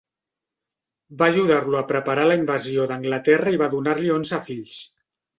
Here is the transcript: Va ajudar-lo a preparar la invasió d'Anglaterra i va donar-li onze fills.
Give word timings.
Va 1.17 1.25
ajudar-lo 1.33 1.77
a 1.79 1.83
preparar 1.91 2.23
la 2.31 2.37
invasió 2.39 2.87
d'Anglaterra 2.91 3.53
i 3.57 3.61
va 3.65 3.69
donar-li 3.75 4.09
onze 4.15 4.41
fills. 4.49 4.79